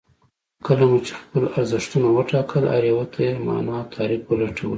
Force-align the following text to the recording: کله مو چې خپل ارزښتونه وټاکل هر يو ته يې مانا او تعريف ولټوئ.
کله 0.65 0.83
مو 0.89 0.97
چې 1.05 1.13
خپل 1.21 1.43
ارزښتونه 1.57 2.07
وټاکل 2.11 2.63
هر 2.73 2.83
يو 2.91 3.01
ته 3.13 3.19
يې 3.27 3.33
مانا 3.47 3.73
او 3.81 3.89
تعريف 3.95 4.21
ولټوئ. 4.25 4.69